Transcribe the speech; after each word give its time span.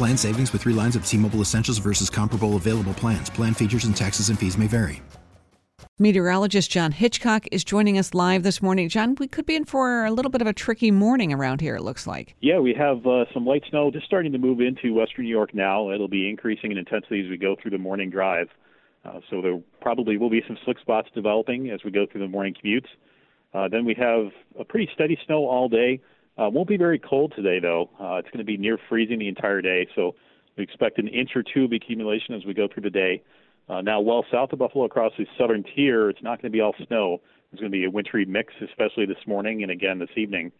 Plan 0.00 0.16
savings 0.16 0.50
with 0.54 0.62
three 0.62 0.72
lines 0.72 0.96
of 0.96 1.04
T 1.04 1.18
Mobile 1.18 1.42
Essentials 1.42 1.76
versus 1.76 2.08
comparable 2.08 2.56
available 2.56 2.94
plans. 2.94 3.28
Plan 3.28 3.52
features 3.52 3.84
and 3.84 3.94
taxes 3.94 4.30
and 4.30 4.38
fees 4.38 4.56
may 4.56 4.66
vary. 4.66 5.02
Meteorologist 5.98 6.70
Jon 6.70 6.90
Hitchcock 6.90 7.44
is 7.52 7.62
joining 7.64 7.98
us 7.98 8.14
live 8.14 8.42
this 8.42 8.62
morning. 8.62 8.88
Jon, 8.88 9.14
we 9.16 9.28
could 9.28 9.44
be 9.44 9.54
in 9.54 9.66
for 9.66 10.06
a 10.06 10.10
little 10.10 10.30
bit 10.30 10.40
of 10.40 10.46
a 10.46 10.54
tricky 10.54 10.90
morning 10.90 11.34
around 11.34 11.60
here, 11.60 11.76
it 11.76 11.82
looks 11.82 12.06
like. 12.06 12.34
Yeah, 12.40 12.60
we 12.60 12.72
have 12.72 13.06
uh, 13.06 13.26
some 13.34 13.44
light 13.44 13.62
snow 13.68 13.90
just 13.90 14.06
starting 14.06 14.32
to 14.32 14.38
move 14.38 14.62
into 14.62 14.94
western 14.94 15.26
New 15.26 15.30
York 15.30 15.52
now. 15.52 15.90
It'll 15.90 16.08
be 16.08 16.30
increasing 16.30 16.72
in 16.72 16.78
intensity 16.78 17.22
as 17.22 17.28
we 17.28 17.36
go 17.36 17.54
through 17.60 17.72
the 17.72 17.76
morning 17.78 18.08
drive. 18.08 18.48
Uh, 19.04 19.20
so 19.28 19.42
there 19.42 19.60
probably 19.82 20.16
will 20.16 20.30
be 20.30 20.42
some 20.46 20.56
slick 20.64 20.78
spots 20.78 21.10
developing 21.14 21.68
as 21.68 21.84
we 21.84 21.90
go 21.90 22.06
through 22.10 22.22
the 22.22 22.28
morning 22.28 22.54
commutes. 22.54 22.88
Uh, 23.52 23.68
then 23.68 23.84
we 23.84 23.94
have 23.98 24.30
a 24.58 24.64
pretty 24.64 24.88
steady 24.94 25.18
snow 25.26 25.46
all 25.46 25.68
day. 25.68 26.00
Uh, 26.40 26.48
won't 26.48 26.68
be 26.68 26.78
very 26.78 26.98
cold 26.98 27.34
today, 27.36 27.60
though. 27.60 27.90
Uh, 28.00 28.14
it's 28.14 28.28
going 28.28 28.38
to 28.38 28.44
be 28.44 28.56
near 28.56 28.78
freezing 28.88 29.18
the 29.18 29.28
entire 29.28 29.60
day, 29.60 29.86
so 29.94 30.14
we 30.56 30.64
expect 30.64 30.98
an 30.98 31.06
inch 31.08 31.30
or 31.36 31.42
two 31.42 31.64
of 31.64 31.72
accumulation 31.72 32.34
as 32.34 32.44
we 32.46 32.54
go 32.54 32.66
through 32.66 32.82
the 32.82 32.90
day. 32.90 33.22
Uh, 33.68 33.82
now, 33.82 34.00
well 34.00 34.24
south 34.32 34.50
of 34.52 34.58
Buffalo, 34.58 34.84
across 34.86 35.12
the 35.18 35.26
southern 35.36 35.62
tier, 35.62 36.08
it's 36.08 36.22
not 36.22 36.40
going 36.40 36.50
to 36.50 36.56
be 36.56 36.62
all 36.62 36.74
snow. 36.86 37.20
There's 37.50 37.60
going 37.60 37.70
to 37.70 37.76
be 37.76 37.84
a 37.84 37.90
wintry 37.90 38.24
mix, 38.24 38.54
especially 38.62 39.04
this 39.04 39.18
morning 39.26 39.62
and 39.62 39.70
again 39.70 39.98
this 39.98 40.08
evening. 40.16 40.50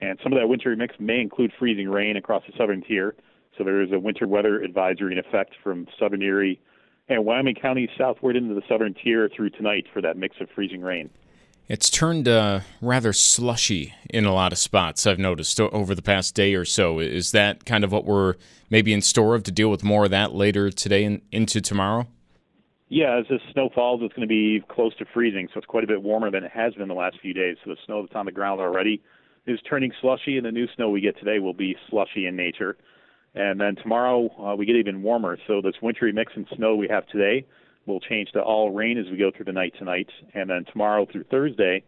And 0.00 0.20
some 0.22 0.32
of 0.32 0.38
that 0.38 0.46
wintry 0.46 0.76
mix 0.76 0.94
may 1.00 1.20
include 1.20 1.52
freezing 1.58 1.88
rain 1.88 2.16
across 2.16 2.44
the 2.46 2.52
southern 2.56 2.82
tier. 2.82 3.16
So 3.58 3.64
there 3.64 3.82
is 3.82 3.90
a 3.92 3.98
winter 3.98 4.28
weather 4.28 4.62
advisory 4.62 5.12
in 5.12 5.18
effect 5.18 5.56
from 5.62 5.88
southern 5.98 6.22
Erie 6.22 6.60
and 7.08 7.24
Wyoming 7.24 7.56
County 7.56 7.88
southward 7.98 8.36
into 8.36 8.54
the 8.54 8.62
southern 8.68 8.94
tier 8.94 9.28
through 9.34 9.50
tonight 9.50 9.86
for 9.92 10.00
that 10.00 10.16
mix 10.16 10.36
of 10.40 10.48
freezing 10.54 10.80
rain. 10.80 11.10
It's 11.66 11.88
turned 11.88 12.28
uh, 12.28 12.60
rather 12.82 13.14
slushy 13.14 13.94
in 14.10 14.26
a 14.26 14.34
lot 14.34 14.52
of 14.52 14.58
spots, 14.58 15.06
I've 15.06 15.18
noticed 15.18 15.58
over 15.58 15.94
the 15.94 16.02
past 16.02 16.34
day 16.34 16.54
or 16.54 16.66
so. 16.66 16.98
Is 16.98 17.32
that 17.32 17.64
kind 17.64 17.84
of 17.84 17.90
what 17.90 18.04
we're 18.04 18.34
maybe 18.68 18.92
in 18.92 19.00
store 19.00 19.34
of 19.34 19.44
to 19.44 19.50
deal 19.50 19.70
with 19.70 19.82
more 19.82 20.04
of 20.04 20.10
that 20.10 20.34
later 20.34 20.70
today 20.70 21.04
and 21.04 21.22
into 21.32 21.62
tomorrow? 21.62 22.06
Yeah, 22.90 23.18
as 23.18 23.24
the 23.28 23.38
snow 23.54 23.70
falls, 23.74 24.02
it's 24.02 24.12
going 24.12 24.28
to 24.28 24.32
be 24.32 24.62
close 24.68 24.94
to 24.96 25.06
freezing, 25.14 25.48
so 25.54 25.58
it's 25.58 25.66
quite 25.66 25.84
a 25.84 25.86
bit 25.86 26.02
warmer 26.02 26.30
than 26.30 26.44
it 26.44 26.50
has 26.52 26.74
been 26.74 26.88
the 26.88 26.94
last 26.94 27.16
few 27.22 27.32
days. 27.32 27.56
So 27.64 27.70
the 27.70 27.76
snow 27.86 28.02
that's 28.02 28.14
on 28.14 28.26
the 28.26 28.32
ground 28.32 28.60
already 28.60 29.02
is 29.46 29.58
turning 29.68 29.92
slushy, 30.02 30.36
and 30.36 30.44
the 30.44 30.52
new 30.52 30.66
snow 30.76 30.90
we 30.90 31.00
get 31.00 31.18
today 31.18 31.38
will 31.38 31.54
be 31.54 31.76
slushy 31.88 32.26
in 32.26 32.36
nature. 32.36 32.76
And 33.34 33.58
then 33.58 33.76
tomorrow 33.76 34.28
uh, 34.38 34.54
we 34.54 34.66
get 34.66 34.76
even 34.76 35.02
warmer. 35.02 35.38
So 35.46 35.62
this 35.62 35.74
wintry 35.80 36.12
mix 36.12 36.32
and 36.36 36.46
snow 36.56 36.76
we 36.76 36.88
have 36.88 37.06
today 37.06 37.46
will 37.86 38.00
change 38.00 38.30
to 38.32 38.40
all 38.40 38.70
rain 38.70 38.98
as 38.98 39.06
we 39.10 39.16
go 39.16 39.30
through 39.34 39.44
the 39.46 39.52
night 39.52 39.74
tonight, 39.78 40.08
and 40.34 40.50
then 40.50 40.64
tomorrow 40.70 41.06
through 41.10 41.24
Thursday, 41.24 41.82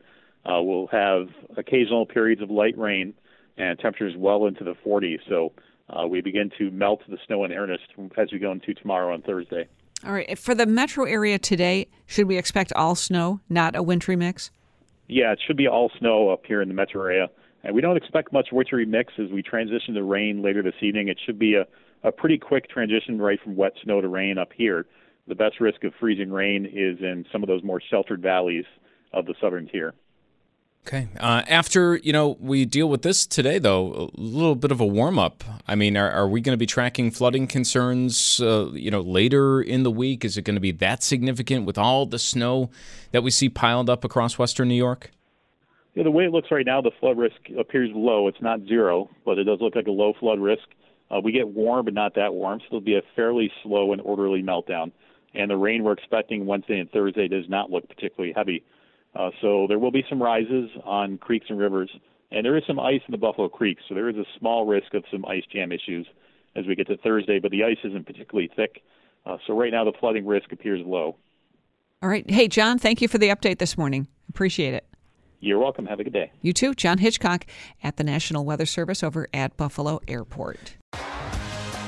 uh, 0.45 0.63
we'll 0.63 0.87
have 0.89 1.29
occasional 1.57 2.07
periods 2.07 2.43
of 2.43 2.51
light 2.51 2.77
rain 2.79 3.15
and 3.57 3.79
temperatures 3.79 4.15
well 4.17 4.47
into 4.47 4.65
the 4.65 4.75
40s. 4.85 5.19
So 5.29 5.53
uh, 5.89 6.07
we 6.07 6.21
begin 6.21 6.51
to 6.59 6.71
melt 6.71 7.03
the 7.09 7.19
snow 7.27 7.45
in 7.45 7.53
earnest 7.53 7.85
as 8.17 8.33
we 8.33 8.39
go 8.39 8.53
into 8.53 8.75
tomorrow 8.75 9.15
and 9.15 9.25
Thursday. 9.25 9.67
All 10.05 10.13
right. 10.13 10.39
For 10.39 10.55
the 10.55 10.67
metro 10.67 11.05
area 11.05 11.39
today, 11.39 11.89
should 12.07 12.29
we 12.29 12.37
expect 12.37 12.73
all 12.75 12.95
snow, 12.95 13.41
not 13.49 13.75
a 13.75 13.83
wintry 13.83 14.15
mix? 14.15 14.51
Yeah, 15.09 15.33
it 15.33 15.41
should 15.47 15.57
be 15.57 15.69
all 15.69 15.91
snow 15.99 16.29
up 16.29 16.45
here 16.47 16.61
in 16.61 16.69
the 16.69 16.75
metro 16.75 17.03
area. 17.03 17.29
And 17.65 17.75
we 17.75 17.81
don't 17.81 17.97
expect 17.97 18.33
much 18.33 18.49
wintry 18.53 18.85
mix 18.85 19.15
as 19.19 19.31
we 19.31 19.43
transition 19.43 19.95
to 19.95 20.03
rain 20.03 20.43
later 20.43 20.63
this 20.63 20.75
evening. 20.83 21.09
It 21.09 21.19
should 21.25 21.39
be 21.39 21.55
a, 21.55 21.67
a 22.07 22.13
pretty 22.13 22.39
quick 22.39 22.69
transition 22.69 23.19
right 23.21 23.41
from 23.43 23.57
wet 23.57 23.73
snow 23.83 24.01
to 24.01 24.09
rain 24.09 24.39
up 24.39 24.51
here 24.55 24.87
the 25.29 25.35
best 25.35 25.61
risk 25.61 25.85
of 25.85 25.93
freezing 25.99 26.31
rain 26.31 26.65
is 26.67 26.99
in 27.01 27.25
some 27.33 27.43
of 27.43 27.49
those 27.49 27.63
more 27.63 27.81
sheltered 27.91 28.23
valleys 28.23 28.65
of 29.13 29.27
the 29.27 29.35
southern 29.41 29.67
tier. 29.69 29.95
Okay. 30.87 31.09
Uh, 31.19 31.43
after 31.49 31.97
you 31.97 32.13
know 32.13 32.37
we 32.39 32.65
deal 32.65 32.89
with 32.89 33.03
this 33.03 33.27
today, 33.27 33.59
though, 33.59 34.13
a 34.17 34.21
little 34.21 34.55
bit 34.55 34.71
of 34.71 34.81
a 34.81 34.87
warm 34.87 35.19
up. 35.19 35.43
I 35.67 35.75
mean, 35.75 35.97
are, 35.97 36.09
are 36.09 36.29
we 36.29 36.41
going 36.41 36.53
to 36.53 36.59
be 36.59 36.67
tracking 36.67 37.11
flooding 37.11 37.49
concerns? 37.49 38.41
Uh, 38.41 38.71
you 38.73 38.93
know, 38.93 39.01
later 39.01 39.61
in 39.61 39.83
the 39.83 39.91
week, 39.91 40.25
is 40.25 40.37
it 40.37 40.43
going 40.43 40.55
to 40.55 40.61
be 40.61 40.71
that 40.73 41.03
significant 41.03 41.67
with 41.67 41.77
all 41.77 42.07
the 42.07 42.21
snow 42.21 42.71
that 43.11 43.25
we 43.25 43.33
see 43.33 43.49
piled 43.49 43.91
up 43.91 44.05
across 44.05 44.39
western 44.39 44.69
New 44.69 44.77
York? 44.77 45.11
Yeah, 45.95 46.05
the 46.05 46.13
way 46.13 46.27
it 46.27 46.31
looks 46.31 46.53
right 46.53 46.67
now, 46.67 46.81
the 46.81 46.93
flood 47.01 47.19
risk 47.19 47.37
appears 47.59 47.91
low. 47.93 48.29
It's 48.29 48.41
not 48.41 48.61
zero, 48.69 49.11
but 49.25 49.39
it 49.39 49.45
does 49.45 49.61
look 49.61 49.75
like 49.75 49.89
a 49.89 49.91
low 49.91 50.13
flood 50.21 50.39
risk. 50.39 50.69
Uh, 51.11 51.21
we 51.21 51.33
get 51.33 51.49
warm, 51.49 51.85
but 51.85 51.95
not 51.95 52.15
that 52.15 52.33
warm, 52.33 52.61
so 52.61 52.67
it'll 52.67 52.81
be 52.81 52.97
a 52.97 53.03
fairly 53.17 53.51
slow 53.65 53.93
and 53.93 54.01
orderly 54.03 54.43
meltdown 54.43 54.93
and 55.37 55.51
the 55.51 55.57
rain 55.57 55.85
we're 55.85 55.93
expecting 55.93 56.47
Wednesday 56.47 56.79
and 56.79 56.91
Thursday 56.91 57.29
does 57.29 57.49
not 57.49 57.71
look 57.71 57.89
particularly 57.89 58.33
heavy. 58.37 58.65
Uh, 59.15 59.31
so 59.41 59.67
there 59.69 59.79
will 59.79 59.91
be 59.91 60.05
some 60.09 60.23
rises 60.23 60.71
on 60.85 61.19
creeks 61.19 61.47
and 61.49 61.59
rivers, 61.59 61.91
and 62.31 62.45
there 62.45 62.57
is 62.57 62.65
some 62.67 62.79
ice 62.79 63.01
in 63.07 63.13
the 63.13 63.19
Buffalo 63.19 63.49
Creek, 63.49 63.79
so 63.89 63.95
there 63.95 64.09
is 64.09 64.17
a 64.17 64.25
small 64.39 64.67
risk 64.67 64.95
of 64.95 65.05
some 65.11 65.25
ice 65.27 65.45
jam 65.53 65.73
issues 65.73 66.07
as 66.55 66.67
we 66.67 66.75
get 66.75 66.87
to 66.89 66.97
Thursday, 66.99 67.39
but 67.39 67.51
the 67.51 67.65
ice 67.65 67.79
isn't 67.85 68.07
particularly 68.07 68.51
thick. 68.57 68.83
Uh, 69.25 69.37
so 69.47 69.59
right 69.59 69.73
now 69.73 69.85
the 69.85 69.93
flooding 69.99 70.27
risk 70.27 70.53
appears 70.53 70.81
low. 70.85 71.17
All 72.03 72.09
right. 72.09 72.29
Hey, 72.31 72.49
Jon, 72.49 72.79
thank 72.79 73.01
you 73.01 73.09
for 73.09 73.19
the 73.19 73.29
update 73.29 73.59
this 73.59 73.79
morning. 73.79 74.07
Appreciate 74.29 74.75
it. 74.75 74.87
You're 75.41 75.59
welcome. 75.59 75.87
Have 75.87 76.01
a 76.01 76.05
good 76.05 76.13
day. 76.13 76.33
You 76.41 76.53
too. 76.53 76.75
Jon 76.75 76.99
Hitchcock 76.99 77.47
at 77.83 77.97
the 77.97 78.05
National 78.05 78.45
Weather 78.45 78.67
Service 78.67 79.03
over 79.03 79.29
at 79.33 79.57
Buffalo 79.57 80.01
Airport. 80.09 80.77